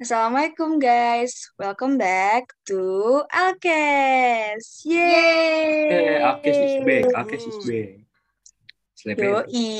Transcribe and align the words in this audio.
Assalamualaikum 0.00 0.80
guys, 0.80 1.52
welcome 1.60 2.00
back 2.00 2.48
to 2.64 3.20
Alkes. 3.28 4.88
Yeay! 4.88 6.16
Eh, 6.16 6.24
Alkes 6.24 6.56
is 6.56 6.80
back, 6.80 7.04
Alkes 7.12 7.44
is 7.44 7.60
back. 7.68 8.00
Yoi. 9.20 9.76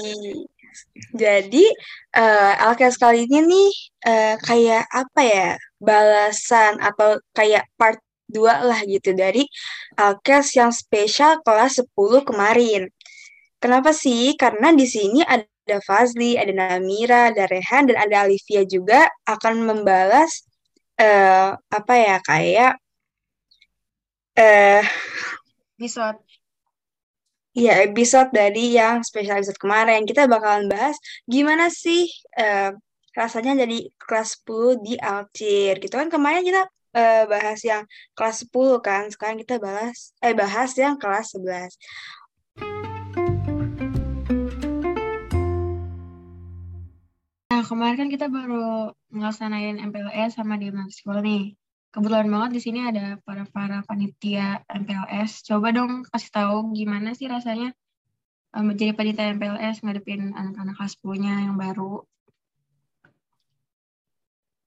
Jadi 1.17 1.65
eh 2.13 2.55
Alkes 2.61 3.01
kali 3.01 3.25
ini 3.25 3.41
nih 3.41 3.73
eh, 4.05 4.37
kayak 4.45 4.85
apa 4.93 5.21
ya? 5.25 5.57
Balasan 5.81 6.77
atau 6.77 7.17
kayak 7.33 7.65
part 7.81 7.97
2 8.31 8.67
lah 8.67 8.81
gitu 8.87 9.15
dari 9.15 9.47
Alkes 9.99 10.59
yang 10.59 10.71
spesial 10.75 11.41
kelas 11.47 11.83
10 11.83 12.27
kemarin. 12.27 12.91
Kenapa 13.63 13.91
sih? 13.97 14.37
Karena 14.37 14.71
di 14.75 14.87
sini 14.87 15.25
ada 15.25 15.77
Fazli, 15.83 16.37
ada 16.39 16.53
Namira, 16.53 17.33
ada 17.33 17.49
Rehan, 17.49 17.91
dan 17.91 17.97
ada 17.99 18.27
Alivia 18.29 18.63
juga 18.69 19.09
akan 19.27 19.67
membalas 19.67 20.47
eh 20.97 21.53
apa 21.53 21.95
ya 22.01 22.17
kayak 22.25 22.73
eh 24.37 24.85
episode 25.77 26.17
ya 27.57 27.85
episode 27.85 28.33
dari 28.33 28.77
yang 28.77 29.01
spesial 29.01 29.41
episode 29.41 29.61
kemarin. 29.61 30.05
Kita 30.05 30.29
bakalan 30.29 30.69
bahas 30.69 30.97
gimana 31.25 31.73
sih 31.73 32.05
eh, 32.37 32.71
rasanya 33.17 33.65
jadi 33.65 33.89
kelas 33.97 34.45
10 34.45 34.85
di 34.85 34.95
Alcir 35.01 35.81
gitu 35.81 35.95
kan 35.97 36.13
kemarin 36.13 36.45
kita 36.45 36.69
eh, 36.97 37.25
bahas 37.29 37.61
yang 37.61 37.85
kelas 38.17 38.49
10 38.49 38.81
kan. 38.81 39.05
Sekarang 39.13 39.37
kita 39.37 39.61
bahas 39.61 40.17
eh 40.25 40.33
bahas 40.33 40.73
yang 40.81 40.97
kelas 40.97 41.37
11. 41.37 41.77
Nah, 47.53 47.63
kemarin 47.65 47.97
kan 48.01 48.09
kita 48.09 48.27
baru 48.33 48.97
ngelaksanain 49.13 49.77
MPLS 49.81 50.41
sama 50.41 50.57
di 50.57 50.73
Maxwell 50.73 51.21
nih. 51.21 51.53
Kebetulan 51.93 52.29
banget 52.29 52.51
di 52.53 52.61
sini 52.61 52.85
ada 52.85 53.17
para-para 53.25 53.81
panitia 53.89 54.61
MPLS. 54.69 55.41
Coba 55.49 55.73
dong 55.73 56.05
kasih 56.13 56.33
tahu 56.33 56.57
gimana 56.77 57.17
sih 57.17 57.29
rasanya 57.29 57.73
eh, 58.57 58.65
menjadi 58.65 58.93
panitia 58.93 59.33
MPLS 59.37 59.85
ngadepin 59.85 60.33
anak-anak 60.37 60.75
kelas 60.77 60.97
10-nya 61.01 61.35
yang 61.49 61.57
baru. 61.57 62.05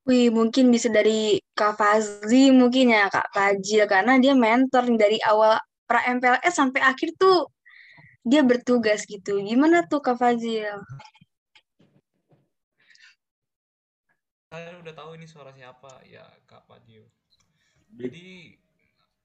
Wih, 0.10 0.34
mungkin 0.34 0.74
bisa 0.74 0.90
dari 0.90 1.38
Kak 1.54 1.78
Fazli 1.78 2.50
mungkin 2.50 2.90
ya 2.90 3.14
Kak 3.14 3.30
Fajil 3.30 3.86
karena 3.86 4.18
dia 4.18 4.34
mentor 4.34 4.90
dari 4.98 5.22
awal 5.22 5.62
pra 5.86 6.02
MPLS 6.02 6.58
sampai 6.58 6.82
akhir 6.82 7.14
tuh 7.14 7.46
dia 8.26 8.42
bertugas 8.42 9.06
gitu. 9.06 9.38
Gimana 9.38 9.86
tuh 9.86 10.02
Kak 10.02 10.18
Fazil? 10.18 10.82
Kalian 14.50 14.82
udah 14.82 14.94
tahu 14.98 15.14
ini 15.14 15.30
suara 15.30 15.54
siapa? 15.54 16.02
Ya, 16.10 16.26
Kak 16.50 16.66
Padio. 16.66 17.06
Jadi, 17.94 18.58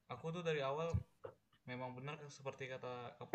aku 0.05 0.37
tuh 0.37 0.45
dari 0.45 0.61
awal 0.61 0.93
memang 1.65 1.97
benar 1.97 2.21
seperti 2.29 2.69
kata 2.69 3.17
Kak 3.17 3.33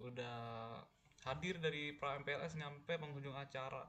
udah 0.00 0.36
hadir 1.24 1.56
dari 1.56 1.96
pra 1.96 2.20
MPLS 2.20 2.60
nyampe 2.60 3.00
penghujung 3.00 3.36
acara 3.36 3.84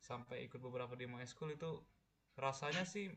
sampai 0.00 0.46
ikut 0.46 0.60
beberapa 0.60 0.94
demo 0.94 1.18
school 1.26 1.50
itu 1.52 1.82
rasanya 2.36 2.84
sih 2.84 3.10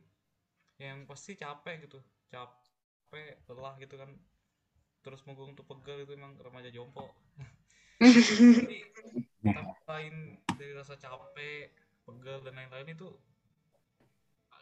yang 0.80 1.04
pasti 1.06 1.36
capek 1.36 1.86
gitu. 1.88 2.00
Capek 2.32 3.44
lelah 3.52 3.76
gitu 3.80 3.96
kan. 4.00 4.10
Terus 5.04 5.24
menggung 5.28 5.56
tuh 5.56 5.68
pegel 5.68 6.04
itu 6.04 6.16
emang 6.16 6.36
remaja 6.40 6.72
jompo. 6.72 7.08
Tapi 8.00 8.80
lain 9.88 10.16
dari 10.56 10.72
rasa 10.76 10.96
capek 10.96 11.72
pegel 12.08 12.40
dan 12.44 12.56
lain-lain 12.56 12.96
itu 12.96 13.08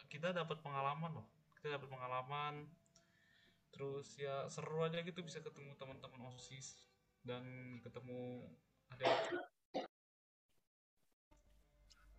kita 0.08 0.32
dapat 0.34 0.58
pengalaman 0.64 1.22
loh. 1.22 1.26
Kita 1.58 1.78
dapat 1.78 1.88
pengalaman. 1.90 2.66
Terus 3.70 4.16
ya 4.18 4.48
seru 4.50 4.82
aja 4.82 4.98
gitu 5.04 5.22
bisa 5.22 5.38
ketemu 5.38 5.76
teman-teman 5.78 6.34
osis 6.34 6.82
dan 7.22 7.44
ketemu 7.84 8.48
ada 8.88 9.06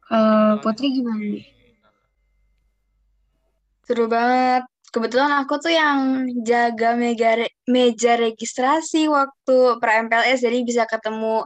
Eh, 0.09 0.53
Putri 0.65 0.87
gimana 0.97 1.21
nih? 1.21 1.45
Seru 3.85 4.05
banget. 4.09 4.65
Kebetulan 4.89 5.29
aku 5.45 5.61
tuh 5.61 5.69
yang 5.69 6.25
jaga 6.41 6.97
meja, 6.97 7.37
re- 7.37 7.53
meja 7.69 8.17
registrasi 8.17 9.05
waktu 9.05 9.77
pra 9.77 10.01
MPLS, 10.01 10.41
jadi 10.41 10.57
bisa 10.65 10.83
ketemu 10.89 11.45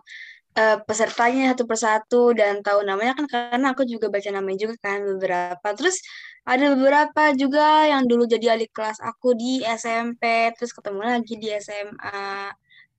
eh, 0.56 0.78
pesertanya 0.88 1.52
satu 1.52 1.64
persatu 1.68 2.24
dan 2.32 2.64
tahu 2.64 2.88
namanya 2.88 3.20
kan 3.20 3.28
karena 3.28 3.68
aku 3.76 3.84
juga 3.84 4.08
baca 4.08 4.30
namanya 4.32 4.58
juga 4.68 4.76
kan 4.80 5.04
beberapa. 5.04 5.68
Terus 5.76 6.00
ada 6.48 6.72
beberapa 6.76 7.36
juga 7.36 7.88
yang 7.92 8.08
dulu 8.08 8.24
jadi 8.28 8.56
adik 8.56 8.72
kelas 8.76 9.00
aku 9.04 9.36
di 9.36 9.60
SMP, 9.64 10.52
terus 10.56 10.72
ketemu 10.72 11.02
lagi 11.04 11.36
di 11.36 11.48
SMA. 11.60 12.52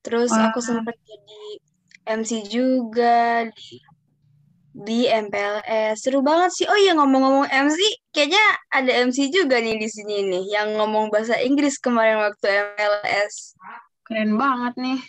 Terus 0.05 0.29
aku 0.37 0.61
Wah. 0.61 0.65
sempat 0.65 0.93
jadi 1.01 1.41
MC 2.05 2.31
juga 2.53 3.49
di 3.49 3.81
di 4.75 5.07
MPLS. 5.07 6.03
Seru 6.03 6.19
banget 6.19 6.51
sih. 6.51 6.67
Oh 6.67 6.75
iya 6.75 6.91
ngomong-ngomong 6.99 7.47
MC, 7.47 7.79
kayaknya 8.11 8.43
ada 8.67 8.91
MC 9.07 9.31
juga 9.31 9.63
nih 9.63 9.79
di 9.79 9.87
sini 9.87 10.27
nih 10.27 10.43
yang 10.51 10.75
ngomong 10.75 11.07
bahasa 11.07 11.39
Inggris 11.39 11.79
kemarin 11.79 12.19
waktu 12.19 12.75
MPLS. 12.75 13.55
Keren 14.03 14.35
banget 14.35 14.75
nih. 14.75 14.99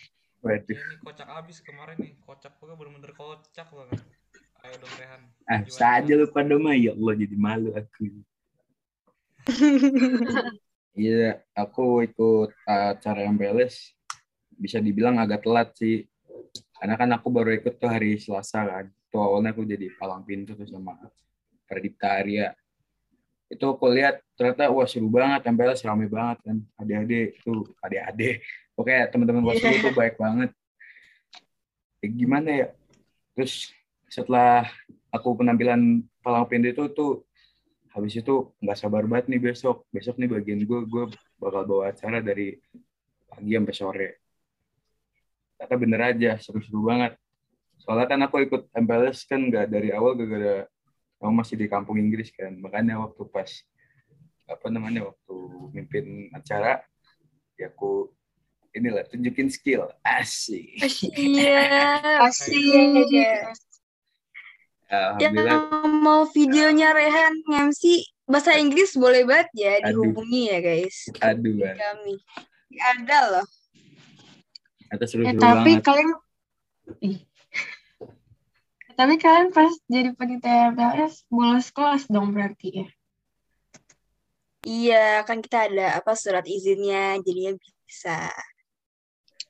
Waduh. 0.46 0.78
ini 0.78 0.96
kocak 1.02 1.26
abis 1.42 1.58
kemarin 1.58 1.98
nih 1.98 2.14
kocak 2.22 2.54
pokoknya 2.62 2.78
bener-bener 2.78 3.12
kocak 3.18 3.66
banget 3.66 3.98
ayo 4.62 4.74
dong 4.78 4.94
Rehan 4.94 5.22
Ah, 5.50 5.62
saja 5.66 6.12
lu 6.14 6.30
pada 6.30 6.54
mah 6.54 6.78
ya 6.78 6.94
Allah 6.94 7.14
jadi 7.18 7.34
malu 7.34 7.74
aku. 7.74 8.06
Iya, 10.96 11.44
aku 11.52 12.00
ikut 12.08 12.56
acara 12.64 13.28
MPLS 13.28 13.92
bisa 14.56 14.80
dibilang 14.80 15.20
agak 15.20 15.44
telat 15.44 15.76
sih. 15.76 16.08
Karena 16.72 16.96
kan 16.96 17.12
aku 17.12 17.28
baru 17.28 17.52
ikut 17.52 17.76
tuh 17.76 17.92
hari 17.92 18.16
Selasa 18.16 18.64
kan. 18.64 18.86
Tuh 19.16 19.24
awalnya 19.24 19.56
aku 19.56 19.64
jadi 19.64 19.88
palang 19.96 20.28
pintu 20.28 20.52
tuh 20.52 20.68
sama 20.68 20.92
Perdipta 21.64 22.20
Arya. 22.20 22.52
Itu 23.48 23.72
aku 23.72 23.88
lihat 23.88 24.20
ternyata 24.36 24.68
wah 24.68 24.84
seru 24.84 25.08
banget 25.08 25.48
MPLS 25.48 25.88
rame 25.88 26.04
banget 26.04 26.44
kan. 26.44 26.60
Adik-adik 26.76 27.40
tuh 27.40 27.64
adik-adik. 27.80 28.44
Pokoknya 28.76 29.08
teman-teman 29.08 29.56
Iya. 29.56 29.72
itu 29.72 29.88
baik 29.96 30.20
banget. 30.20 30.52
Ya, 32.04 32.08
gimana 32.12 32.48
ya? 32.52 32.68
Terus 33.32 33.72
setelah 34.04 34.68
aku 35.08 35.32
penampilan 35.40 36.04
palang 36.20 36.44
pintu 36.44 36.76
itu 36.76 36.84
tuh 36.92 37.24
habis 37.96 38.20
itu 38.20 38.52
nggak 38.60 38.76
sabar 38.76 39.08
banget 39.08 39.32
nih 39.32 39.40
besok 39.40 39.88
besok 39.88 40.20
nih 40.20 40.28
bagian 40.28 40.60
gue 40.60 40.80
gue 40.84 41.04
bakal 41.40 41.64
bawa 41.64 41.88
acara 41.88 42.20
dari 42.20 42.60
pagi 43.24 43.56
sampai 43.56 43.72
sore 43.72 44.08
kata 45.56 45.74
bener 45.80 46.12
aja 46.12 46.36
seru-seru 46.36 46.84
banget 46.84 47.16
soalnya 47.86 48.06
kan 48.10 48.20
aku 48.20 48.42
ikut 48.42 48.66
MPLS 48.74 49.22
kan 49.24 49.46
nggak 49.46 49.70
dari 49.70 49.94
awal 49.94 50.18
gara-gara 50.18 50.66
kamu 51.16 51.32
masih 51.32 51.54
di 51.54 51.66
kampung 51.70 51.96
Inggris 51.96 52.34
kan 52.34 52.52
makanya 52.58 52.98
waktu 52.98 53.22
pas 53.30 53.46
apa 54.44 54.66
namanya 54.68 55.06
waktu 55.06 55.36
mimpin 55.70 56.06
acara 56.30 56.82
ya 57.54 57.70
aku 57.70 58.10
inilah 58.70 59.06
tunjukin 59.06 59.48
skill 59.48 59.86
asik 60.02 60.76
Iya, 61.14 61.62
Asik. 62.26 63.06
Yang 64.86 65.34
alhamdulillah 65.34 65.60
mau 65.98 66.28
videonya 66.30 66.94
Rehan 66.94 67.34
MC 67.48 68.06
bahasa 68.22 68.54
Inggris 68.54 68.94
boleh 68.94 69.26
banget 69.26 69.48
ya 69.56 69.72
Aduh. 69.80 69.86
dihubungi 70.04 70.42
ya 70.50 70.58
guys 70.60 71.10
aduh 71.18 71.54
kami. 71.74 72.14
Ada 72.76 73.18
loh. 73.32 73.46
Ternyata 74.86 75.02
Eh, 75.02 75.08
seru-seru 75.10 75.38
tapi 75.38 75.70
banget 75.74 75.82
kalian 75.82 76.08
Ih. 77.02 77.18
Tapi 78.96 79.14
kalian 79.20 79.52
pas 79.52 79.72
jadi 79.92 80.16
panitia 80.16 80.72
MPLS 80.72 81.28
bolos 81.28 81.68
kelas 81.68 82.08
dong 82.08 82.32
berarti 82.32 82.68
ya. 82.82 82.86
Iya, 84.66 85.06
kan 85.22 85.38
kita 85.44 85.70
ada 85.70 86.00
apa 86.00 86.16
surat 86.18 86.42
izinnya, 86.42 87.20
jadinya 87.22 87.54
bisa. 87.86 88.32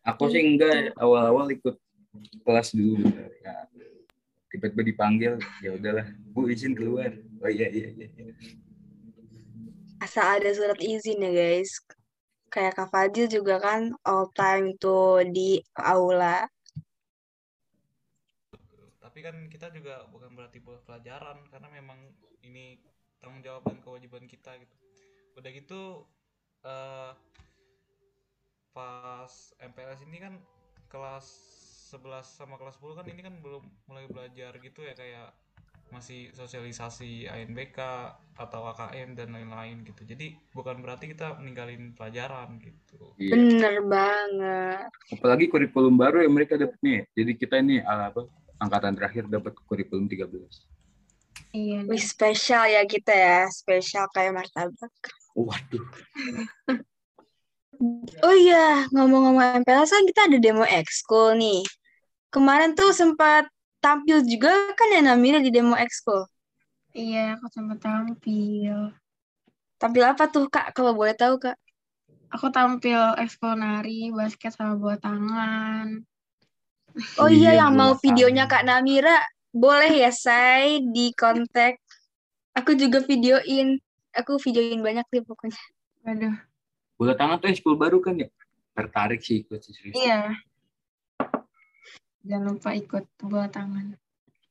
Aku 0.04 0.28
sih 0.28 0.44
enggak 0.44 0.92
awal-awal 1.00 1.48
ikut 1.54 1.78
kelas 2.44 2.76
dulu 2.76 3.06
ya, 3.40 3.64
tiba-tiba 4.50 4.82
dipanggil 4.88 5.32
ya 5.60 5.76
udahlah 5.76 6.06
bu 6.32 6.48
izin 6.48 6.72
keluar 6.72 7.12
oh 7.44 7.50
iya 7.50 7.68
iya 7.68 7.92
iya 7.92 8.08
Asal 10.00 10.40
ada 10.40 10.52
surat 10.52 10.76
izin 10.76 11.24
ya 11.24 11.32
guys. 11.32 11.80
Kayak 12.52 12.76
Kak 12.76 12.88
Fadil 12.92 13.32
juga 13.32 13.56
kan 13.56 13.96
all 14.04 14.28
time 14.36 14.76
tuh 14.76 15.24
di 15.24 15.56
aula. 15.72 16.44
Tapi 19.16 19.24
kan 19.32 19.48
kita 19.48 19.72
juga 19.72 20.04
bukan 20.12 20.28
berarti 20.36 20.60
buat 20.60 20.84
pelajaran 20.84 21.40
karena 21.48 21.72
memang 21.72 21.96
ini 22.44 22.76
tanggung 23.16 23.40
jawab 23.40 23.64
dan 23.64 23.80
kewajiban 23.80 24.28
kita 24.28 24.52
gitu 24.60 24.76
udah 25.40 25.50
gitu 25.56 26.04
eh 26.60 27.16
MPLS 29.56 30.04
ini 30.04 30.20
kan 30.20 30.36
kelas 30.92 31.24
11 31.96 32.28
sama 32.28 32.60
kelas 32.60 32.76
10 32.76 32.92
kan 32.92 33.08
ini 33.08 33.24
kan 33.24 33.40
belum 33.40 33.64
mulai 33.88 34.04
belajar 34.04 34.52
gitu 34.60 34.84
ya 34.84 34.92
kayak 34.92 35.32
masih 35.88 36.28
sosialisasi 36.36 37.24
ANBK 37.24 37.80
atau 38.36 38.68
AKM 38.68 39.16
dan 39.16 39.32
lain-lain 39.32 39.80
gitu. 39.86 40.02
Jadi 40.04 40.36
bukan 40.52 40.84
berarti 40.84 41.08
kita 41.08 41.40
meninggalin 41.40 41.94
pelajaran 41.96 42.60
gitu. 42.60 43.16
Iya. 43.16 43.32
Bener 43.32 43.74
banget. 43.86 44.90
Apalagi 45.14 45.46
kurikulum 45.48 45.94
baru 45.94 46.26
yang 46.26 46.34
mereka 46.34 46.58
dapat 46.58 46.76
nih. 46.84 47.06
Jadi 47.14 47.32
kita 47.38 47.62
ini 47.62 47.80
ala 47.80 48.10
apa? 48.12 48.26
Angkatan 48.56 48.96
terakhir 48.96 49.28
dapat 49.28 49.52
kurikulum 49.68 50.08
13. 50.08 50.32
Iya. 51.52 51.84
Wih, 51.88 52.04
spesial 52.04 52.64
ya 52.68 52.82
kita 52.88 53.12
ya. 53.12 53.48
Spesial 53.52 54.08
kayak 54.12 54.36
martabak. 54.36 54.92
Waduh. 55.36 55.86
Oh 58.24 58.32
iya, 58.36 58.88
ngomong-ngomong 58.88 59.60
MPLS 59.60 59.92
kan 59.92 60.04
kita 60.08 60.20
ada 60.32 60.38
demo 60.40 60.64
ekskul 60.64 61.36
nih. 61.36 61.60
Kemarin 62.32 62.72
tuh 62.72 62.88
sempat 62.96 63.44
tampil 63.84 64.24
juga 64.24 64.52
kan 64.72 64.88
ya 64.88 65.04
Namira 65.04 65.44
di 65.44 65.52
demo 65.52 65.76
ekskul. 65.76 66.24
Iya, 66.96 67.36
aku 67.36 67.52
sempat 67.52 67.84
tampil. 67.84 68.96
Tampil 69.76 70.04
apa 70.08 70.24
tuh 70.32 70.48
Kak, 70.48 70.72
kalau 70.72 70.96
boleh 70.96 71.12
tahu 71.12 71.36
Kak? 71.36 71.60
Aku 72.32 72.48
tampil 72.48 72.96
ekskul 73.20 73.60
nari, 73.60 74.08
basket 74.08 74.56
sama 74.56 74.80
bola 74.80 74.96
tangan. 74.96 76.00
Oh 77.20 77.28
iya, 77.28 77.60
yang 77.60 77.76
mau 77.76 77.92
bola 77.92 78.00
videonya. 78.00 78.44
Kak 78.48 78.64
Namira, 78.64 79.20
boleh 79.52 79.92
ya 79.92 80.12
saya 80.12 80.80
di 80.80 81.12
kontak. 81.12 81.76
Aku 82.56 82.72
juga 82.72 83.04
videoin. 83.04 83.76
Aku 84.16 84.40
videoin 84.40 84.80
banyak 84.80 85.04
sih 85.12 85.20
pokoknya. 85.20 85.60
Waduh. 86.08 86.36
Bola 86.96 87.12
tangan 87.12 87.36
tuh 87.36 87.52
ekskul 87.52 87.76
baru 87.76 88.00
kan 88.00 88.16
ya? 88.16 88.32
Tertarik 88.72 89.20
sih 89.20 89.44
ikut 89.44 89.60
sih 89.60 89.76
serius. 89.76 89.96
Iya. 89.96 90.32
Jangan 92.24 92.44
lupa 92.56 92.72
ikut 92.72 93.04
bola 93.20 93.46
tangan. 93.52 93.92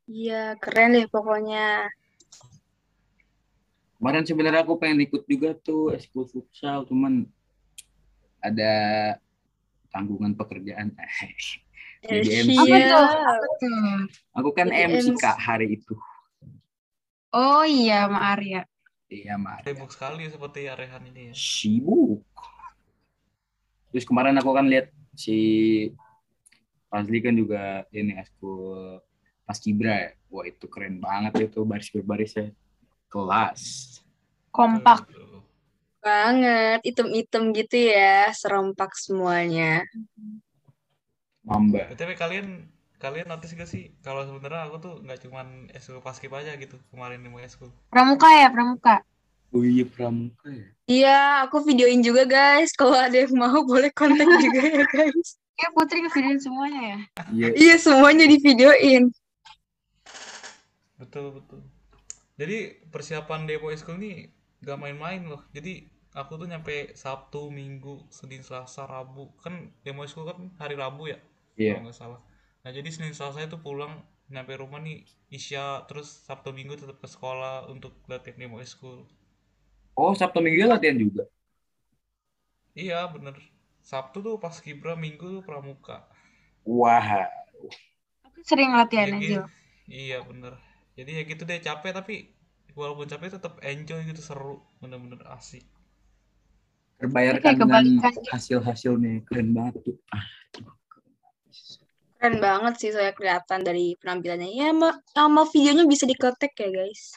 Iya, 0.05 0.53
keren 0.61 0.93
deh 0.93 1.09
pokoknya. 1.09 1.89
Kemarin 3.97 4.21
sebenarnya 4.21 4.61
aku 4.61 4.77
pengen 4.77 5.01
ikut 5.01 5.25
juga 5.25 5.57
tuh 5.57 5.97
ekskul 5.97 6.29
futsal, 6.29 6.85
cuman 6.85 7.25
ada 8.37 8.73
tanggungan 9.95 10.35
pekerjaan. 10.35 10.91
Jadi 12.11 12.27
MC. 12.43 12.59
Apa 12.59 12.77
tuh? 12.83 13.07
Apa 13.23 13.47
tuh? 13.57 13.97
Aku 14.43 14.49
kan 14.51 14.67
Jadi 14.67 14.91
MC 14.91 15.07
MC. 15.15 15.23
kak 15.23 15.39
hari 15.39 15.79
itu. 15.79 15.95
Oh 17.31 17.63
iya, 17.63 18.11
Ma 18.11 18.35
Arya. 18.35 18.67
Iya, 19.07 19.39
Mar. 19.39 19.63
Sibuk 19.63 19.91
sekali 19.95 20.27
seperti 20.27 20.67
Arehan 20.67 21.03
ini 21.07 21.31
ya. 21.31 21.33
Sibuk. 21.33 22.27
Terus 23.95 24.03
kemarin 24.03 24.35
aku 24.35 24.51
kan 24.51 24.67
lihat 24.67 24.91
si 25.15 25.37
Fazli 26.91 27.23
kan 27.23 27.31
juga 27.35 27.87
ini 27.95 28.19
ekskul 28.19 28.99
Pas 29.47 29.59
Kibra 29.61 29.95
ya. 29.95 30.11
Wah 30.27 30.45
itu 30.47 30.65
keren 30.67 30.99
banget 30.99 31.47
itu 31.51 31.63
baris 31.63 31.87
berbarisnya. 31.93 32.51
Kelas. 33.07 33.61
Kompak. 34.51 35.07
Banget, 36.05 36.85
item-item 36.85 37.49
gitu 37.57 37.89
ya, 37.89 38.29
serempak 38.29 38.93
semuanya. 38.93 39.81
Mamba. 41.41 41.89
BTW 41.89 42.13
kalian 42.13 42.69
kalian 43.01 43.25
notice 43.25 43.57
gak 43.57 43.69
sih 43.69 43.89
kalau 44.05 44.21
sebenarnya 44.25 44.69
aku 44.69 44.77
tuh 44.81 44.93
nggak 45.01 45.19
cuman 45.25 45.69
eskul 45.73 46.01
paskib 46.05 46.33
aja 46.33 46.53
gitu 46.61 46.77
kemarin 46.93 47.25
di 47.25 47.29
mau 47.33 47.41
eskul. 47.41 47.73
Pramuka 47.89 48.29
ya, 48.29 48.53
pramuka. 48.53 49.01
Oh 49.49 49.65
iya 49.65 49.81
pramuka 49.81 50.45
ya. 50.45 50.67
Iya, 50.85 51.19
aku 51.49 51.65
videoin 51.65 52.05
juga 52.05 52.29
guys. 52.29 52.69
Kalau 52.77 52.93
ada 52.93 53.17
yang 53.17 53.33
mau 53.33 53.65
boleh 53.65 53.89
kontak 53.89 54.29
juga 54.29 54.61
ya 54.61 54.85
guys. 54.85 55.41
Ya 55.57 55.73
Putri 55.73 56.05
ngevideoin 56.05 56.37
semuanya 56.37 56.81
ya. 56.85 56.99
Iya. 57.33 57.47
Iya, 57.57 57.75
semuanya 57.81 58.29
di 58.29 58.37
videoin. 58.37 59.09
Betul 61.01 61.41
betul. 61.41 61.65
Jadi 62.37 62.85
persiapan 62.93 63.49
demo 63.49 63.73
eskul 63.73 63.97
ini 63.97 64.29
gak 64.61 64.77
main-main 64.77 65.25
loh. 65.25 65.41
Jadi 65.49 65.94
aku 66.21 66.31
tuh 66.41 66.47
nyampe 66.51 66.75
Sabtu, 67.03 67.41
Minggu, 67.59 67.95
Senin, 68.17 68.41
Selasa, 68.47 68.83
Rabu. 68.93 69.23
Kan 69.43 69.53
demo 69.83 70.01
eskul 70.07 70.25
kan 70.29 70.37
hari 70.61 70.75
Rabu 70.83 71.03
ya, 71.13 71.19
Iya. 71.57 71.75
kalau 71.75 71.81
nggak 71.85 71.97
salah. 72.01 72.19
Nah 72.63 72.71
jadi 72.77 72.89
Senin, 72.95 73.13
Selasa 73.17 73.39
itu 73.47 73.57
pulang 73.67 73.93
nyampe 74.33 74.53
rumah 74.61 74.79
nih 74.87 74.97
Isya 75.37 75.65
terus 75.87 76.07
Sabtu 76.27 76.49
Minggu 76.57 76.73
tetap 76.81 76.97
ke 77.03 77.07
sekolah 77.15 77.55
untuk 77.73 77.93
latihan 78.11 78.37
demo 78.41 78.57
eskul. 78.65 78.97
Oh 80.01 80.13
Sabtu 80.19 80.39
Minggu 80.43 80.67
latihan 80.71 80.97
juga. 81.03 81.23
Iya 82.83 82.99
bener. 83.13 83.35
Sabtu 83.89 84.17
tuh 84.25 84.35
pas 84.43 84.55
kibra, 84.65 84.93
Minggu 85.03 85.25
tuh 85.35 85.43
pramuka. 85.47 85.97
Wah. 86.65 87.27
Aku 88.27 88.39
sering 88.49 88.71
latihan 88.79 89.11
Ya 89.11 89.17
aja. 89.19 89.39
Iya 90.01 90.17
bener. 90.29 90.53
Jadi 90.97 91.11
ya 91.17 91.21
gitu 91.31 91.43
deh 91.49 91.59
capek 91.67 91.91
tapi 91.99 92.15
walaupun 92.79 93.07
capek 93.11 93.29
tetap 93.37 93.53
enjoy 93.71 93.99
gitu 94.09 94.21
seru, 94.29 94.55
bener-bener 94.81 95.21
asik. 95.37 95.63
Terbayarkan 96.95 97.53
dengan 97.59 97.85
hasil-hasilnya 98.31 99.27
keren 99.27 99.51
banget 99.51 99.75
tuh. 99.83 99.97
Ah, 100.15 100.23
Keren 102.15 102.39
banget 102.39 102.73
sih 102.79 102.91
saya 102.95 103.11
kelihatan 103.11 103.61
dari 103.61 103.99
penampilannya. 103.99 104.49
Ya, 104.55 104.71
mau, 104.71 104.95
yang 105.13 105.29
mau 105.29 105.45
videonya 105.45 105.83
bisa 105.85 106.07
di 106.07 106.15
kontak 106.15 106.55
ya 106.55 106.71
guys. 106.71 107.11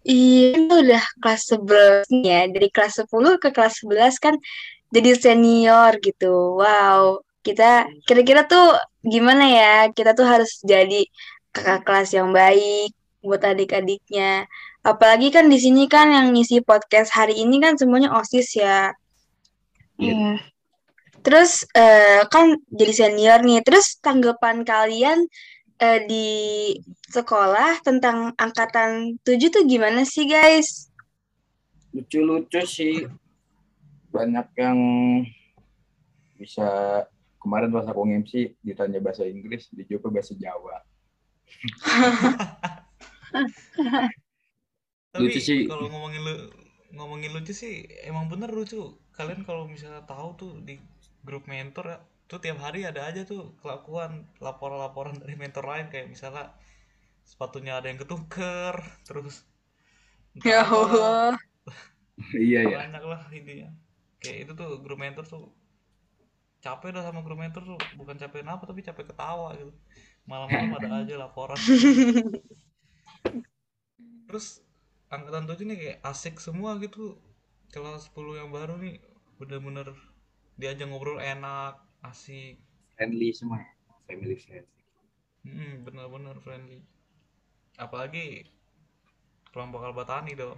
Iya, 0.00 0.56
ini 0.56 0.72
udah 0.72 1.04
kelas 1.20 1.42
11 1.54 2.08
nih 2.08 2.24
ya. 2.24 2.40
Dari 2.48 2.68
kelas 2.72 3.04
10 3.04 3.36
ke 3.36 3.48
kelas 3.52 3.84
11 3.84 4.16
kan 4.16 4.34
jadi 4.88 5.10
senior 5.14 6.00
gitu. 6.00 6.56
Wow, 6.56 7.20
kita 7.44 7.84
kira-kira 8.08 8.48
tuh 8.48 8.80
gimana 9.04 9.44
ya? 9.44 9.76
Kita 9.92 10.16
tuh 10.16 10.24
harus 10.24 10.58
jadi 10.64 11.04
kakak 11.52 11.84
kelas 11.84 12.10
yang 12.16 12.32
baik 12.32 12.96
buat 13.20 13.40
adik-adiknya. 13.44 14.48
Apalagi 14.84 15.32
kan 15.32 15.48
di 15.48 15.60
sini 15.60 15.86
kan 15.86 16.12
yang 16.12 16.32
ngisi 16.32 16.64
podcast 16.64 17.12
hari 17.12 17.36
ini 17.40 17.60
kan 17.60 17.76
semuanya 17.76 18.12
OSIS 18.16 18.56
ya. 18.56 18.92
Iya. 20.00 20.40
Terus 21.20 21.68
eh, 21.76 22.24
kan 22.28 22.56
jadi 22.72 22.92
senior 22.92 23.40
nih. 23.44 23.60
Terus 23.64 24.00
tanggapan 24.00 24.64
kalian 24.64 25.28
eh, 25.80 26.00
di 26.08 26.28
sekolah 27.12 27.84
tentang 27.84 28.32
angkatan 28.40 29.20
7 29.22 29.52
tuh 29.52 29.64
gimana 29.68 30.02
sih, 30.08 30.24
guys? 30.24 30.90
lucu-lucu 31.94 32.62
sih. 32.66 33.06
Banyak 34.10 34.46
yang 34.58 34.78
bisa 36.34 36.66
kemarin 37.38 37.70
pas 37.70 37.86
aku 37.86 38.02
MC 38.06 38.58
ditanya 38.62 38.98
bahasa 38.98 39.26
Inggris, 39.26 39.70
dijawab 39.70 40.10
bahasa 40.10 40.34
Jawa. 40.34 40.82
Tapi 45.14 45.30
Lucu 45.30 45.40
sih. 45.48 45.60
kalau 45.68 45.84
ngomongin 45.92 46.22
lu 46.26 46.34
ngomongin 46.98 47.30
lucu 47.34 47.52
sih 47.62 47.74
emang 48.10 48.24
bener 48.32 48.50
lucu. 48.58 48.82
Kalian 49.16 49.40
kalau 49.48 49.64
misalnya 49.74 50.02
tahu 50.12 50.28
tuh 50.40 50.52
di 50.66 50.74
grup 51.26 51.44
mentor 51.52 51.84
ya, 51.92 51.98
tuh 52.30 52.38
tiap 52.44 52.58
hari 52.64 52.80
ada 52.90 53.00
aja 53.10 53.22
tuh 53.32 53.42
kelakuan 53.60 54.12
laporan-laporan 54.46 55.14
dari 55.22 55.34
mentor 55.42 55.64
lain 55.70 55.86
kayak 55.92 56.06
misalnya 56.14 56.44
sepatunya 57.30 57.72
ada 57.78 57.86
yang 57.90 58.00
ketuker, 58.02 58.76
terus 59.08 59.36
Ya 60.44 60.62
Allah. 60.64 61.36
iya 62.38 62.60
ya. 62.64 62.78
banyak 62.80 63.02
lah 63.04 63.22
intinya. 63.34 63.68
Kayak 64.22 64.38
itu 64.46 64.52
tuh 64.60 64.70
grup 64.84 64.98
mentor 65.00 65.24
tuh 65.26 65.44
capek 66.60 66.88
dah 66.92 67.02
sama 67.08 67.20
grup 67.24 67.38
mentor 67.40 67.62
tuh 67.64 67.78
bukan 67.96 68.16
capek 68.20 68.44
apa 68.44 68.64
tapi 68.68 68.80
capek 68.84 69.04
ketawa 69.12 69.48
gitu. 69.56 69.72
Malam-malam 70.28 70.70
ada 70.78 70.88
aja 71.02 71.14
laporan. 71.16 71.56
Terus 74.30 74.62
angkatan 75.10 75.50
7 75.50 75.66
nih 75.66 75.76
kayak 75.82 75.98
asik 76.06 76.38
semua 76.38 76.78
gitu. 76.78 77.18
Kelas 77.74 78.06
10 78.14 78.38
yang 78.38 78.54
baru 78.54 78.78
nih 78.78 79.02
bener-bener 79.42 79.90
diajak 80.54 80.86
ngobrol 80.86 81.18
enak, 81.18 81.82
asik. 82.06 82.62
Friendly 82.94 83.34
semua. 83.34 83.58
ya. 83.58 83.68
Family 84.06 84.38
friendly. 84.38 84.70
Hmm, 85.42 85.82
bener-bener 85.82 86.38
friendly. 86.38 86.78
Apalagi 87.74 88.46
kelompok 89.50 89.82
Albatani 89.82 90.38
dong. 90.38 90.54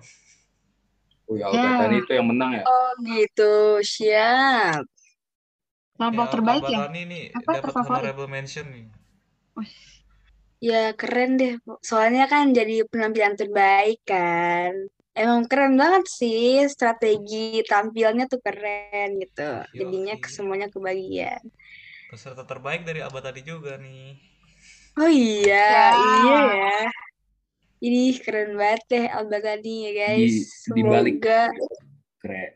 Oh 1.33 1.41
ya, 1.41 1.49
Ya. 1.49 1.81
Albatani 1.81 1.97
itu 2.05 2.12
yang 2.12 2.29
menang 2.29 2.50
ya. 2.61 2.64
Oh 2.69 2.93
gitu, 3.00 3.81
siap. 3.81 4.85
Kelompok 5.97 6.26
Ya, 6.29 6.33
terbaik 6.37 6.62
ya? 6.69 6.69
Albatani 6.76 7.00
nih 7.09 7.25
Apa 7.33 7.50
dapat 7.57 7.73
honorable 7.88 8.29
mention 8.29 8.69
nih. 8.69 8.87
Ya 10.62 10.95
keren 10.95 11.35
deh. 11.35 11.59
Soalnya 11.83 12.31
kan 12.31 12.54
jadi 12.54 12.87
penampilan 12.87 13.35
terbaik 13.35 13.99
kan. 14.07 14.71
Emang 15.12 15.45
keren 15.45 15.75
banget 15.75 16.07
sih 16.09 16.62
strategi 16.71 17.61
tampilnya 17.66 18.31
tuh 18.31 18.38
keren 18.38 19.19
gitu. 19.19 19.66
Jadinya 19.75 20.14
Yoi. 20.16 20.31
semuanya 20.31 20.69
kebagian. 20.71 21.42
Peserta 22.09 22.47
terbaik 22.47 22.87
dari 22.87 23.02
Albatani 23.02 23.42
juga 23.42 23.75
nih. 23.76 24.16
Oh 24.95 25.09
iya, 25.09 25.66
Ya. 25.66 25.87
iya 25.99 26.38
ya. 26.47 26.78
Ini 27.83 28.14
keren 28.23 28.54
banget 28.54 28.83
deh 28.87 29.04
Alba 29.11 29.42
tadi 29.42 29.75
ya 29.83 29.90
guys. 29.90 30.37
Di- 30.62 30.78
di 30.78 30.83
balik- 30.87 31.19
Semoga 31.19 31.42
keren. 32.23 32.52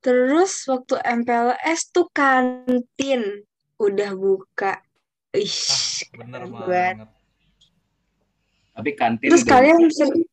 Terus 0.00 0.52
waktu 0.66 0.94
MPLS 1.00 1.80
tuh 1.88 2.10
kantin 2.10 3.46
udah 3.78 4.10
buka. 4.12 4.82
Ih, 5.34 5.50
ah 5.50 5.82
bener 6.14 6.40
banget. 6.46 6.64
banget 6.70 7.08
Tapi 8.74 8.90
kantin 8.94 9.28
Terus 9.30 9.42
udah 9.46 9.52
kalian 9.54 9.80
sering, 9.90 10.26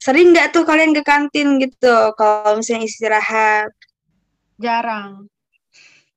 sering 0.00 0.26
nggak 0.32 0.52
tuh 0.52 0.64
kalian 0.64 0.92
ke 0.96 1.00
kantin 1.04 1.60
gitu 1.60 2.12
kalau 2.16 2.60
misalnya 2.60 2.84
istirahat? 2.84 3.72
Jarang. 4.56 5.28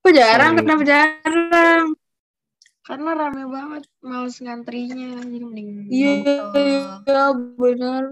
Kok 0.04 0.12
jarang? 0.16 0.56
Sering. 0.56 0.64
Kenapa 0.68 0.84
jarang? 0.88 1.86
Karena 2.84 3.10
rame 3.16 3.44
banget. 3.48 3.84
Males 4.04 4.36
ngantrinya. 4.40 5.20
Jadi 5.24 5.38
mending 5.40 5.68
Iya, 5.88 6.12
motor. 7.06 7.32
bener. 7.60 8.04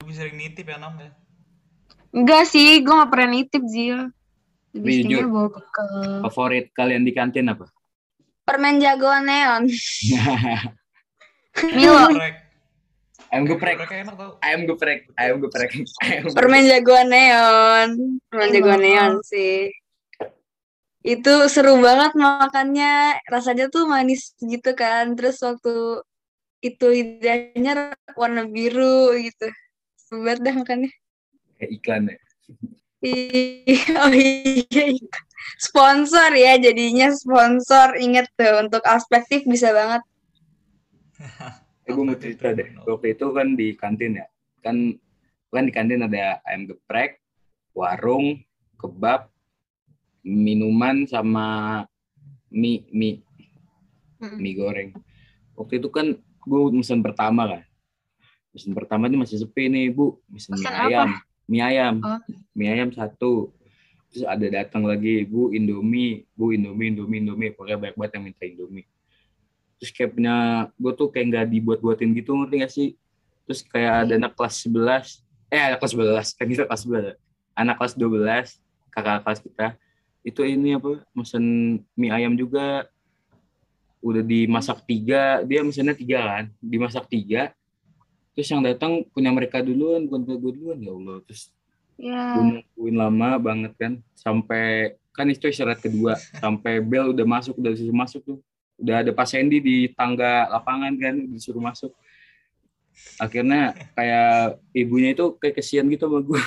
lebih 0.00 0.14
sering 0.16 0.36
nitip 0.40 0.64
ya 0.64 0.80
Nam 0.80 0.96
ya 0.96 1.12
Enggak 2.10 2.48
sih, 2.50 2.82
gue 2.82 2.90
gak 2.90 3.12
pernah 3.12 3.28
nitip 3.30 3.62
Zil. 3.70 4.10
Lebih 4.74 4.90
seringnya 5.06 5.28
bawa 5.30 5.48
bekal. 5.54 5.88
Favorit 6.26 6.66
kalian 6.74 7.06
di 7.06 7.12
kantin 7.14 7.46
apa? 7.52 7.70
Permen 8.50 8.82
jagoan 8.82 9.30
neon. 9.30 9.62
Milo. 11.78 12.10
ayam 13.30 13.46
geprek, 13.46 13.78
ayam 14.42 14.66
geprek, 14.66 15.06
ayam 15.14 15.38
geprek. 15.38 15.70
Ayam 16.02 16.22
geprek. 16.26 16.34
Permen 16.34 16.66
jagoan 16.66 17.06
neon. 17.14 17.88
Permen 18.26 18.48
Iya. 18.50 18.54
jagoan 18.58 18.80
neon 18.82 19.12
sih. 19.22 19.70
Itu 21.06 21.46
seru 21.46 21.78
banget 21.78 22.18
makannya. 22.18 23.22
Rasanya 23.30 23.70
tuh 23.70 23.86
manis 23.86 24.34
gitu 24.42 24.74
kan. 24.74 25.14
Terus 25.14 25.38
waktu 25.46 26.02
itu 26.58 26.86
lidahnya 26.90 27.94
warna 28.18 28.50
biru 28.50 29.14
gitu. 29.14 29.46
Seru 29.94 30.26
banget 30.26 30.50
dah 30.50 30.54
makannya. 30.58 30.90
Kayak 31.54 31.70
iklan 31.78 32.02
ya. 32.10 32.18
Oh 34.02 34.12
iya, 34.12 34.84
iya. 34.90 35.08
Sponsor 35.60 36.30
ya 36.36 36.56
jadinya 36.60 37.10
sponsor. 37.12 37.96
Ingat 37.96 38.30
tuh 38.36 38.54
untuk 38.64 38.82
aspektif 38.84 39.44
bisa 39.44 39.72
banget. 39.72 40.02
Gue 41.90 42.04
mau 42.06 42.14
cerita 42.14 42.54
deh. 42.54 42.70
Waktu 42.86 43.18
itu 43.18 43.26
kan 43.34 43.58
di 43.58 43.74
kantin 43.74 44.20
ya. 44.22 44.26
Kan 44.62 44.94
kan 45.50 45.66
di 45.66 45.72
kantin 45.74 46.06
ada 46.06 46.38
ayam 46.46 46.70
geprek, 46.70 47.18
warung, 47.74 48.38
kebab, 48.78 49.26
minuman 50.22 51.04
sama 51.10 51.82
mie 52.50 52.86
mie 52.94 53.22
Mm-mm. 54.22 54.38
mie 54.38 54.54
goreng. 54.54 54.90
Waktu 55.58 55.82
itu 55.82 55.88
kan 55.90 56.14
gue 56.20 56.60
mesen 56.72 57.02
pertama 57.02 57.48
kan. 57.50 57.62
Mesen 58.54 58.72
pertama 58.74 59.06
ini 59.10 59.18
masih 59.18 59.42
sepi 59.42 59.66
nih 59.66 59.90
bu. 59.90 60.18
Mie 60.30 60.40
Pesan 60.40 60.62
apa? 60.70 60.86
ayam. 60.86 61.08
Mie 61.50 61.62
ayam. 61.66 61.94
Oh. 62.04 62.20
Mie 62.54 62.70
ayam 62.70 62.90
satu. 62.94 63.50
Terus 64.10 64.26
ada 64.26 64.46
datang 64.50 64.82
lagi 64.82 65.22
bu 65.22 65.54
Indomie, 65.54 66.26
bu 66.34 66.50
Indomie, 66.50 66.90
Indomie, 66.90 67.18
Indomie. 67.22 67.50
Pokoknya 67.54 67.78
banyak 67.78 67.96
banget 67.96 68.12
yang 68.18 68.24
minta 68.26 68.44
Indomie. 68.44 68.86
Terus 69.80 69.90
kayak 69.94 70.10
punya 70.12 70.34
gue 70.76 70.92
tuh 70.92 71.08
kayak 71.08 71.26
nggak 71.30 71.46
dibuat-buatin 71.56 72.10
gitu 72.12 72.36
ngerti 72.36 72.54
gak 72.60 72.72
sih? 72.74 72.88
Terus 73.48 73.60
kayak 73.64 73.92
ada 74.06 74.12
anak 74.20 74.32
kelas 74.36 74.54
11, 74.68 75.24
eh 75.48 75.62
anak 75.72 75.78
kelas 75.80 75.92
11, 75.96 76.36
kan 76.36 76.46
kita 76.46 76.64
kelas 76.68 76.82
11. 76.84 77.16
Anak 77.56 77.74
kelas 77.80 77.94
12, 77.96 78.60
kakak 78.92 79.22
kelas 79.24 79.40
kita, 79.40 79.66
itu 80.20 80.40
ini 80.44 80.76
apa, 80.76 81.00
mesen 81.16 81.44
mie 81.96 82.12
ayam 82.12 82.36
juga 82.36 82.86
udah 84.00 84.22
dimasak 84.24 84.84
tiga, 84.84 85.44
dia 85.44 85.60
mesennya 85.60 85.96
tiga 85.96 86.20
kan, 86.24 86.44
dimasak 86.60 87.04
tiga, 87.08 87.52
terus 88.32 88.48
yang 88.48 88.64
datang 88.64 89.04
punya 89.12 89.28
mereka 89.28 89.60
duluan, 89.60 90.08
bukan 90.08 90.20
gue 90.24 90.52
duluan, 90.56 90.78
ya 90.80 90.92
Allah. 90.92 91.16
Terus 91.28 91.52
Ya. 92.00 92.32
gue 92.32 92.64
nungguin 92.64 92.96
lama 92.96 93.36
banget 93.36 93.76
kan, 93.76 93.92
sampai, 94.16 94.96
kan 95.12 95.28
itu 95.28 95.52
istirahat 95.52 95.84
kedua, 95.84 96.16
sampai 96.40 96.80
bel 96.80 97.12
udah 97.12 97.28
masuk, 97.28 97.60
udah 97.60 97.76
disuruh 97.76 97.92
masuk 97.92 98.24
tuh. 98.24 98.38
Udah 98.80 99.04
ada 99.04 99.12
Pak 99.12 99.28
Sandy 99.28 99.60
di 99.60 99.76
tangga 99.92 100.48
lapangan 100.48 100.96
kan, 100.96 101.14
disuruh 101.28 101.60
masuk. 101.60 101.92
Akhirnya 103.20 103.76
kayak 103.92 104.56
ibunya 104.72 105.12
itu 105.12 105.36
kayak 105.36 105.60
kesian 105.60 105.92
gitu 105.92 106.08
sama 106.08 106.24
gue. 106.24 106.40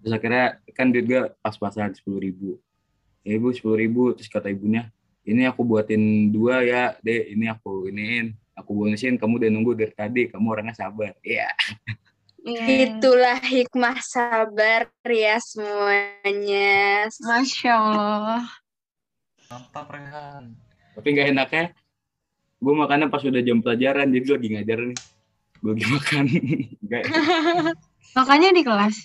Terus 0.00 0.12
akhirnya 0.16 0.46
kan 0.72 0.88
duit 0.88 1.04
gue 1.04 1.20
pas-pasan 1.44 1.92
sepuluh 1.92 2.24
ribu. 2.24 2.56
Ya 3.20 3.36
ibu 3.36 3.52
sepuluh 3.52 3.76
ribu, 3.76 4.16
terus 4.16 4.32
kata 4.32 4.48
ibunya, 4.48 4.88
ini 5.28 5.44
aku 5.44 5.60
buatin 5.60 6.32
dua 6.32 6.64
ya, 6.64 6.96
deh 7.04 7.36
ini 7.36 7.52
aku 7.52 7.92
iniin, 7.92 8.32
aku 8.56 8.72
bonusin, 8.72 9.20
kamu 9.20 9.44
udah 9.44 9.50
nunggu 9.52 9.76
dari 9.76 9.92
tadi, 9.92 10.22
kamu 10.32 10.46
orangnya 10.48 10.72
sabar. 10.72 11.12
Iya. 11.20 11.52
Iya. 12.40 12.96
Itulah 12.96 13.38
hikmah 13.40 14.00
sabar 14.00 14.88
ya 15.04 15.36
semuanya. 15.40 17.04
Masya 17.20 17.72
Allah. 17.76 18.44
mantap 19.50 19.90
Rehan 19.90 20.54
Tapi 20.94 21.06
nggak 21.10 21.28
enaknya, 21.34 21.64
gue 22.62 22.74
makannya 22.74 23.10
pas 23.10 23.18
udah 23.26 23.42
jam 23.42 23.58
pelajaran, 23.58 24.06
jadi 24.14 24.22
gue 24.22 24.36
lagi 24.38 24.50
ngajar 24.54 24.78
nih. 24.86 24.98
Gue 25.60 25.70
lagi 25.74 25.86
makan. 25.90 26.24
Nggak 26.86 27.00
enak. 27.10 27.76
Makanya 28.16 28.48
di 28.54 28.62
kelas. 28.62 28.96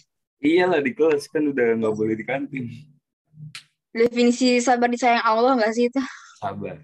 Iyalah 0.46 0.82
di 0.86 0.92
kelas 0.94 1.26
kan 1.28 1.50
udah 1.50 1.68
nggak 1.82 1.94
boleh 1.98 2.14
di 2.14 2.26
kantin. 2.26 2.66
Definisi 3.90 4.60
sabar 4.62 4.92
disayang 4.92 5.24
Allah 5.24 5.58
nggak 5.58 5.74
sih 5.74 5.88
itu? 5.90 6.02
Sabar. 6.38 6.78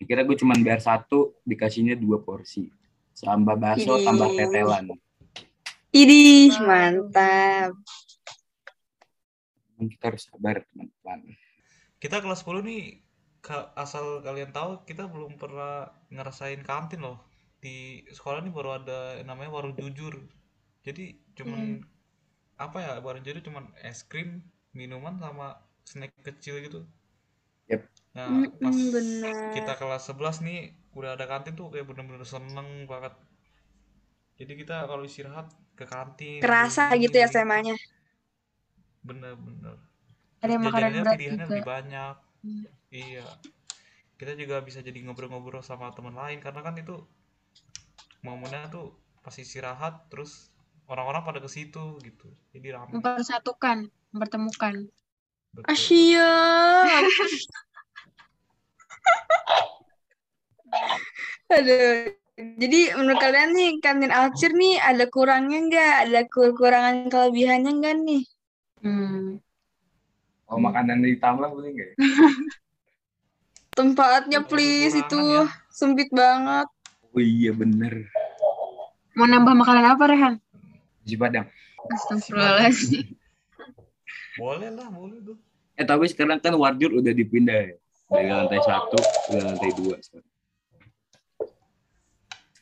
Dikira 0.00 0.24
gue 0.24 0.36
cuman 0.38 0.58
bayar 0.64 0.80
satu, 0.82 1.36
dikasihnya 1.44 1.98
dua 1.98 2.22
porsi. 2.22 2.70
Tambah 3.14 3.54
bakso, 3.58 4.00
tambah 4.02 4.30
tetelan. 4.34 4.90
Idih, 6.00 6.52
mantap. 6.68 7.72
Kita 9.92 10.04
harus 10.10 10.22
sabar, 10.26 10.56
teman-teman. 10.70 11.20
kita 12.02 12.16
kelas 12.22 12.40
10 12.44 12.62
nih 12.68 12.82
asal 13.84 14.04
kalian 14.26 14.50
tahu 14.56 14.70
kita 14.88 15.04
belum 15.14 15.32
pernah 15.42 15.74
ngerasain 16.14 16.62
kantin 16.70 17.00
loh 17.06 17.18
di 17.64 18.04
sekolah 18.16 18.40
nih 18.44 18.52
baru 18.56 18.70
ada 18.80 18.98
yang 19.20 19.28
namanya 19.32 19.50
warung 19.56 19.76
jujur 19.80 20.14
jadi 20.86 21.04
cuman 21.36 21.80
apa 22.66 22.78
ya 22.84 22.92
warung 23.04 23.24
jujur 23.26 23.40
cuman 23.48 23.64
es 23.88 24.00
krim 24.10 24.30
minuman 24.78 25.14
sama 25.24 25.46
snack 25.90 26.12
kecil 26.28 26.56
gitu 26.66 26.80
Yep. 27.68 27.82
nah 28.16 28.28
pas 28.62 28.76
benar. 28.76 29.52
kita 29.56 29.72
kelas 29.80 30.02
11 30.08 30.44
nih 30.46 30.60
udah 30.98 31.10
ada 31.16 31.24
kantin 31.30 31.54
tuh 31.58 31.66
kayak 31.72 31.86
bener-bener 31.88 32.24
seneng 32.24 32.68
banget 32.90 33.12
jadi 34.38 34.52
kita 34.60 34.76
kalau 34.90 35.04
istirahat 35.06 35.46
ke 35.78 35.84
kantin 35.92 36.42
Kerasa 36.42 36.84
beli 36.88 37.00
gitu 37.02 37.16
ya 37.22 37.26
ini, 37.26 37.32
SMA-nya. 37.32 37.74
bener-bener 39.06 39.76
Ada 40.44 40.56
makanan 40.66 40.92
berat 41.02 41.18
pilihannya 41.18 41.46
juga. 41.48 41.48
lebih 41.50 41.64
banyak 41.72 42.14
Hmm. 42.44 42.64
iya 42.92 43.26
kita 44.20 44.32
juga 44.42 44.56
bisa 44.68 44.80
jadi 44.88 44.98
ngobrol-ngobrol 45.04 45.62
sama 45.70 45.86
teman 45.96 46.14
lain 46.22 46.38
karena 46.44 46.60
kan 46.66 46.74
itu 46.82 46.96
momennya 48.26 48.60
tuh 48.74 48.86
pas 49.24 49.36
istirahat 49.44 49.94
terus 50.10 50.32
orang-orang 50.92 51.22
pada 51.28 51.38
ke 51.44 51.50
situ 51.56 51.84
gitu 52.06 52.28
jadi 52.54 52.68
ramai 52.76 52.96
Mempersatukan, 52.96 53.78
mempertemukan. 54.12 54.74
Asia. 55.72 56.28
Aduh. 61.50 62.23
Jadi 62.34 62.90
menurut 62.98 63.22
kalian 63.22 63.54
nih 63.54 63.70
kantin 63.78 64.10
Alcir 64.10 64.50
nih 64.58 64.82
ada 64.82 65.06
kurangnya 65.06 65.58
nggak? 65.70 65.94
Ada 66.10 66.20
kekurangan 66.26 67.06
kelebihannya 67.06 67.70
nggak 67.78 67.96
nih? 68.02 68.22
Hmm. 68.82 69.38
Oh, 70.50 70.58
makanan 70.58 71.06
ditambah 71.06 71.46
boleh 71.46 71.70
nggak 71.70 71.88
ya? 71.94 71.96
Tempatnya 73.78 74.42
please 74.42 74.98
itu 74.98 75.18
ya. 75.18 75.46
sempit 75.70 76.10
banget. 76.10 76.66
Oh 77.14 77.22
iya 77.22 77.54
bener. 77.54 78.10
Mau 79.14 79.30
nambah 79.30 79.54
makanan 79.54 79.94
apa, 79.94 80.04
Rehan? 80.10 80.34
Nasi 81.06 81.14
Padang. 81.14 81.46
Astagfirullahaladzim. 81.86 83.14
boleh 84.42 84.70
lah 84.74 84.90
boleh 84.90 85.22
tuh 85.22 85.38
Eh 85.78 85.86
tapi 85.86 86.10
sekarang 86.10 86.42
kan 86.42 86.54
Warjur 86.54 86.98
udah 86.98 87.14
dipindah 87.14 87.58
ya. 87.70 87.74
Dari 88.10 88.30
lantai 88.30 88.62
satu 88.62 88.98
ke 88.98 89.38
lantai 89.38 89.70
dua. 89.78 89.98
sekarang. 90.02 90.33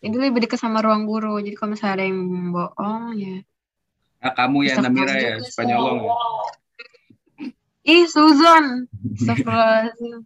Itu 0.03 0.19
lebih 0.19 0.43
dekat 0.43 0.59
sama 0.59 0.83
ruang 0.83 1.07
guru. 1.07 1.39
Jadi 1.39 1.55
kalau 1.55 1.73
misalnya 1.73 1.95
ada 1.97 2.05
yang 2.05 2.21
bohong, 2.51 3.05
ya. 3.15 3.37
Ah, 4.19 4.35
kamu 4.35 4.57
ya 4.63 4.75
Namira 4.79 5.15
ya, 5.15 5.35
suka 5.39 5.63
nyolong 5.65 5.99
ya? 6.03 6.13
Ih, 7.85 8.07
Suzon. 8.07 8.87
Astagfirullahaladzim. 9.19 10.19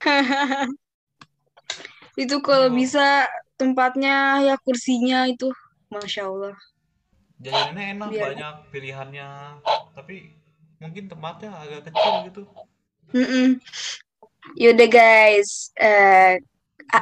Itu 2.22 2.40
kalau 2.40 2.68
Oh. 2.68 2.74
bisa 2.74 3.28
tempatnya 3.56 4.40
ya 4.42 4.54
kursinya 4.56 5.24
itu, 5.24 5.52
masya 5.88 6.28
Allah. 6.28 6.56
jajanannya 7.36 7.84
enak 7.92 8.08
Biar- 8.08 8.32
banyak 8.32 8.54
pilihannya 8.72 9.28
tapi 9.92 10.32
mungkin 10.80 11.04
tempatnya 11.04 11.52
agak 11.52 11.84
kecil 11.84 12.14
gitu 12.24 12.42
Mm-mm. 13.12 13.60
Yaudah 14.56 14.88
guys, 14.88 15.68
eh, 15.76 16.40
a- 16.40 16.40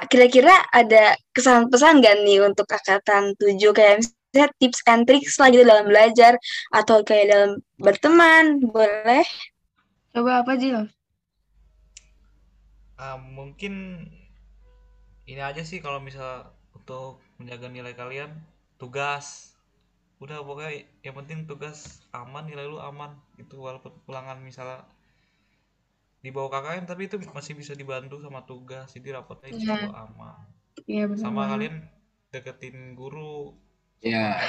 kira-kira 0.09 0.53
ada 0.73 1.17
kesan 1.37 1.69
pesan 1.69 2.01
gak 2.01 2.25
nih 2.25 2.41
untuk 2.41 2.69
angkatan 2.69 3.37
7 3.37 3.61
kayak 3.77 3.95
misalnya 4.01 4.47
tips 4.59 4.81
and 4.89 5.05
tricks 5.05 5.37
lah 5.39 5.49
gitu 5.53 5.65
dalam 5.65 5.87
belajar 5.87 6.35
atau 6.73 7.05
kayak 7.05 7.27
dalam 7.31 7.51
berteman, 7.79 8.65
boleh? 8.65 9.25
Coba 10.15 10.43
apa 10.43 10.53
Jil? 10.57 10.89
Ah, 12.95 13.19
mungkin 13.19 14.07
ini 15.27 15.41
aja 15.41 15.65
sih 15.67 15.83
kalau 15.83 15.99
misal 15.99 16.53
untuk 16.77 17.19
menjaga 17.41 17.67
nilai 17.73 17.97
kalian 17.97 18.31
tugas 18.77 19.55
udah 20.23 20.41
pokoknya 20.47 20.87
yang 21.03 21.17
penting 21.19 21.45
tugas 21.45 22.01
aman 22.15 22.47
nilai 22.47 22.65
lu 22.71 22.79
aman 22.79 23.13
gitu 23.37 23.61
walaupun 23.61 23.93
ulangan 24.07 24.39
misalnya 24.41 24.87
di 26.25 26.31
bawah 26.33 26.49
KKN 26.49 26.85
tapi 26.89 27.03
itu 27.09 27.17
masih 27.37 27.53
bisa 27.61 27.73
dibantu 27.77 28.17
sama 28.25 28.41
tugas 28.49 28.89
jadi 28.97 29.21
rapotnya 29.21 29.53
insya 29.53 29.77
Iya. 29.77 29.85
Allah 29.85 30.01
aman. 30.09 30.41
Iya 30.89 31.05
benar 31.13 31.23
sama 31.25 31.43
kalian 31.53 31.75
deketin 32.33 32.77
guru 32.97 33.55
Iya. 34.01 34.41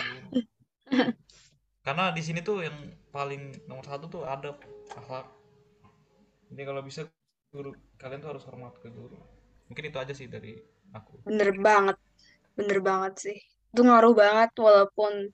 karena 1.86 2.10
di 2.18 2.22
sini 2.26 2.40
tuh 2.42 2.66
yang 2.66 2.78
paling 3.14 3.68
nomor 3.70 3.86
satu 3.86 4.06
tuh 4.10 4.24
adab 4.26 4.58
akhlak. 4.96 5.28
Jadi 6.50 6.62
kalau 6.66 6.82
bisa 6.82 7.02
guru 7.54 7.72
kalian 8.02 8.20
tuh 8.24 8.30
harus 8.34 8.44
hormat 8.50 8.74
ke 8.82 8.90
guru. 8.90 9.16
Mungkin 9.70 9.84
itu 9.90 9.98
aja 10.00 10.14
sih 10.16 10.26
dari 10.32 10.58
aku. 10.94 11.28
Bener 11.30 11.54
banget, 11.62 11.98
bener 12.58 12.80
banget 12.82 13.14
sih. 13.22 13.38
Itu 13.70 13.86
ngaruh 13.86 14.14
banget 14.18 14.52
walaupun 14.58 15.30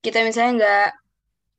kita 0.00 0.24
misalnya 0.24 0.52
nggak 0.56 0.88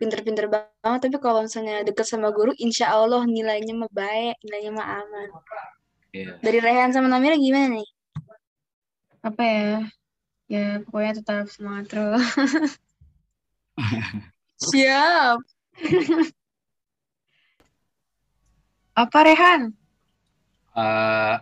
pinter-pinter 0.02 0.50
banget, 0.50 1.00
tapi 1.06 1.18
kalau 1.22 1.46
misalnya 1.46 1.86
deket 1.86 2.10
sama 2.10 2.34
guru, 2.34 2.58
insya 2.58 2.90
Allah 2.90 3.22
nilainya 3.22 3.78
mah 3.78 3.92
baik, 3.94 4.42
nilainya 4.42 4.72
mah 4.74 4.88
aman. 5.06 5.30
Iya. 6.10 6.42
Dari 6.42 6.58
Rehan 6.58 6.90
sama 6.90 7.06
Namira 7.06 7.38
gimana 7.38 7.78
nih? 7.78 7.90
Apa 9.22 9.44
ya? 9.46 9.78
Ya 10.50 10.66
pokoknya 10.82 11.22
tetap 11.22 11.46
semangat 11.54 11.86
terus. 11.94 12.26
Siap. 14.74 15.38
Apa 18.98 19.18
Rehan? 19.22 19.62
Eh, 20.76 21.36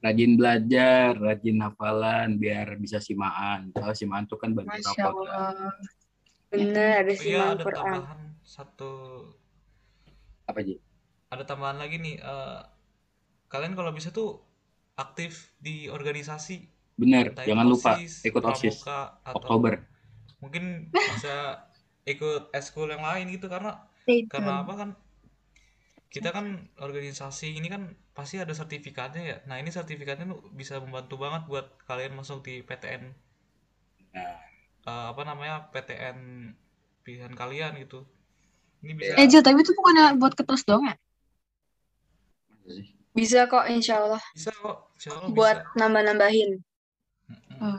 rajin 0.00 0.32
belajar, 0.38 1.18
rajin 1.18 1.58
hafalan 1.66 2.38
biar 2.38 2.78
bisa 2.78 3.02
simaan. 3.02 3.74
Kalau 3.74 3.92
simaan 3.92 4.30
tuh 4.30 4.38
kan 4.38 4.54
bantu 4.54 4.70
Masya 4.70 5.02
rapot 5.02 5.26
Allah. 6.52 6.68
Bener, 6.74 6.94
ada 7.02 7.12
oh 7.18 7.24
iya 7.30 7.42
ada 7.54 7.64
Quran. 7.64 7.76
tambahan 7.76 8.20
satu 8.54 8.90
Apa 10.46 10.60
Ji? 10.62 10.74
ada 11.34 11.44
tambahan 11.48 11.78
lagi 11.82 11.96
nih 12.04 12.16
eh, 12.20 12.60
kalian 13.52 13.74
kalau 13.78 13.92
bisa 13.98 14.08
tuh 14.18 14.28
aktif 15.04 15.32
di 15.66 15.88
organisasi 15.88 16.56
itu 17.12 17.30
jangan 17.48 17.66
lupa 17.72 17.92
OSIS, 17.96 18.14
ikut 18.28 18.42
OSIS 18.44 18.76
Oktober. 19.34 19.72
mungkin 20.42 20.64
bisa 21.14 21.34
ikut 22.04 22.42
eskul 22.58 22.88
yang 22.90 23.02
lain 23.04 23.26
gitu 23.34 23.46
karena 23.54 23.70
Stay 24.02 24.26
karena 24.32 24.52
apa 24.66 24.72
kan 24.80 24.90
kita 26.14 26.28
kan 26.36 26.46
organisasi 26.86 27.48
ini 27.58 27.68
kan 27.74 27.82
pasti 28.16 28.36
ada 28.44 28.52
sertifikatnya 28.60 29.22
ya 29.30 29.36
nah 29.48 29.56
ini 29.62 29.70
sertifikatnya 29.78 30.26
tuh 30.32 30.40
bisa 30.60 30.74
membantu 30.84 31.14
banget 31.24 31.42
buat 31.50 31.66
kalian 31.88 32.12
masuk 32.20 32.38
di 32.46 32.54
PTN 32.68 33.02
Nah, 34.14 34.51
eh, 34.82 35.06
apa 35.10 35.22
namanya 35.22 35.66
PTN 35.70 36.18
pilihan 37.02 37.32
kalian 37.32 37.78
gitu 37.80 38.06
ini 38.82 38.92
bisa 38.94 39.14
Eh 39.14 39.26
Jil, 39.26 39.42
tapi 39.42 39.62
itu 39.62 39.70
bukan 39.72 40.18
buat 40.18 40.34
ketus 40.34 40.62
doang 40.62 40.86
ya? 40.86 40.96
sih? 42.66 42.86
Bisa 43.12 43.44
kok, 43.44 43.68
insya 43.68 44.00
Allah. 44.00 44.22
bisa 44.32 44.50
kok 44.54 44.90
insya 44.96 45.10
Allah 45.14 45.28
Buat 45.30 45.56
bisa 45.62 45.76
nambah-nambahin. 45.76 46.50
Oh. 47.58 47.78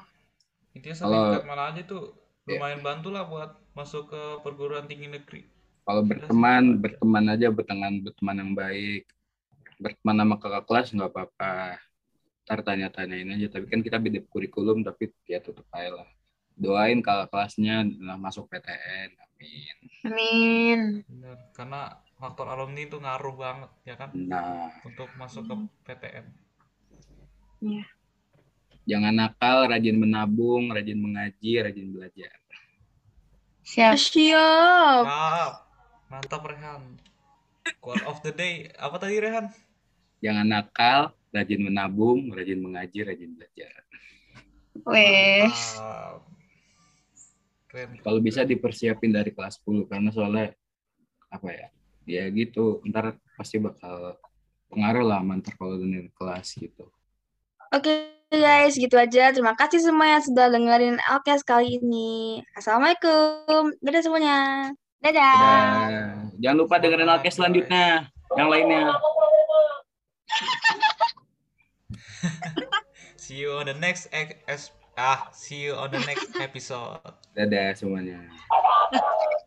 intinya 0.73 0.95
Kalau- 0.95 1.11
sertifikat 1.29 1.45
mana 1.45 1.63
aja 1.69 1.81
tuh 1.83 2.03
Iya. 2.43 2.59
lumayan 2.59 2.81
bantu 2.81 3.07
lah 3.09 3.23
buat 3.23 3.51
masuk 3.71 4.09
ke 4.09 4.21
perguruan 4.41 4.83
tinggi 4.83 5.07
negeri 5.07 5.47
Kalau 5.83 5.99
berteman, 6.01 6.79
berteman 6.79 7.25
aja 7.27 7.51
berteman 7.51 7.99
berteman 7.99 8.35
yang 8.39 8.51
baik. 8.53 9.03
Berteman 9.75 10.15
sama 10.17 10.35
kakak 10.39 10.63
kelas 10.63 10.87
nggak 10.91 11.11
apa-apa. 11.11 11.75
Ntar 12.43 12.59
tanya-tanyain 12.63 13.27
aja. 13.29 13.47
Tapi 13.51 13.67
kan 13.67 13.79
kita 13.79 13.99
beda 13.99 14.23
kurikulum, 14.27 14.79
tapi 14.79 15.11
ya 15.27 15.43
tutup 15.43 15.67
aja 15.75 15.91
lah. 15.91 16.07
Doain 16.53 17.01
kakak 17.01 17.33
kelasnya 17.33 17.85
lah 18.03 18.17
masuk 18.17 18.47
PTN. 18.49 19.09
Amin. 19.17 19.75
Amin. 20.03 20.79
Bener. 21.07 21.37
karena 21.51 21.99
faktor 22.15 22.47
alumni 22.47 22.87
itu 22.87 22.95
ngaruh 22.95 23.35
banget 23.35 23.71
ya 23.83 23.95
kan 23.99 24.15
Nah, 24.15 24.71
untuk 24.87 25.11
masuk 25.19 25.43
ke 25.43 25.55
PTN 25.91 26.25
jangan 28.83 29.13
nakal, 29.15 29.71
rajin 29.71 29.95
menabung, 29.95 30.71
rajin 30.75 30.99
mengaji, 30.99 31.63
rajin 31.63 31.87
belajar. 31.95 32.35
Siap. 33.63 33.95
Siap. 33.95 35.03
Siap. 35.07 35.53
Mantap 36.11 36.43
Rehan. 36.43 36.99
Quote 37.79 38.03
of 38.03 38.19
the 38.27 38.35
day. 38.35 38.67
Apa 38.75 38.99
tadi 38.99 39.23
Rehan? 39.23 39.47
Jangan 40.19 40.47
nakal, 40.47 41.15
rajin 41.31 41.63
menabung, 41.63 42.31
rajin 42.35 42.59
mengaji, 42.59 43.07
rajin 43.07 43.31
belajar. 43.39 43.73
Wes. 44.83 45.79
Mantap. 45.79 46.12
Keren. 47.73 47.97
Kalau 48.05 48.21
bisa 48.21 48.45
dipersiapin 48.45 49.09
dari 49.09 49.33
kelas 49.33 49.57
10 49.65 49.89
karena 49.89 50.13
soalnya 50.13 50.53
apa 51.33 51.49
ya? 51.49 51.67
Ya 52.05 52.29
gitu, 52.29 52.85
ntar 52.85 53.17
pasti 53.33 53.57
bakal 53.57 54.21
pengaruh 54.69 55.01
lah 55.01 55.25
ntar 55.25 55.57
kalau 55.57 55.81
dengerin 55.81 56.13
kelas 56.13 56.53
gitu. 56.53 56.85
Oke 57.73 58.13
guys, 58.29 58.77
gitu 58.77 58.93
aja. 58.93 59.33
Terima 59.33 59.57
kasih 59.57 59.81
semua 59.81 60.05
yang 60.05 60.21
sudah 60.21 60.53
dengerin 60.53 61.01
Alkes 61.09 61.41
kali 61.41 61.81
ini. 61.81 62.45
Assalamualaikum. 62.53 63.73
Dadah 63.81 64.01
semuanya. 64.05 64.69
Dadah. 65.01 65.33
Dadah. 65.33 66.29
Jangan 66.37 66.57
lupa 66.61 66.77
dengerin 66.77 67.09
Alkes 67.09 67.41
selanjutnya, 67.41 68.13
yang 68.37 68.53
lainnya. 68.53 68.93
See 73.17 73.41
you 73.41 73.57
on 73.57 73.65
the 73.65 73.73
next 73.73 74.13
e- 74.13 74.37
es- 74.45 74.69
ah, 74.97 75.29
see 75.31 75.63
you 75.67 75.73
on 75.73 75.91
the 75.91 75.99
next 76.05 76.35
episode. 76.39 77.01
Dadah 77.33 77.73
semuanya. 77.77 78.21